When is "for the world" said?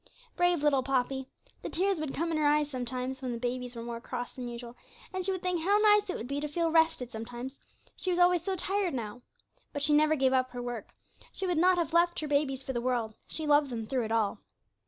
12.63-13.13